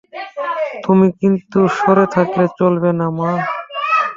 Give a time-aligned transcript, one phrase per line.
[0.83, 3.31] তুমি কিন্তু সরে থাকলে চলবে না মা!